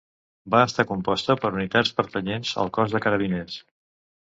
Va 0.53 0.61
estar 0.69 0.85
composta 0.91 1.35
per 1.43 1.51
unitats 1.59 1.93
pertanyents 2.01 2.57
al 2.65 2.75
Cos 2.81 2.97
de 2.99 3.05
Carabiners. 3.07 3.63